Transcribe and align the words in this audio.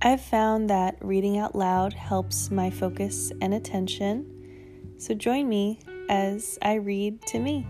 I've 0.00 0.20
found 0.20 0.70
that 0.70 0.96
reading 1.00 1.38
out 1.38 1.56
loud 1.56 1.92
helps 1.92 2.52
my 2.52 2.70
focus 2.70 3.32
and 3.40 3.52
attention, 3.52 4.94
so 4.96 5.12
join 5.12 5.48
me 5.48 5.80
as 6.08 6.56
I 6.62 6.74
read 6.74 7.20
to 7.26 7.40
me. 7.40 7.66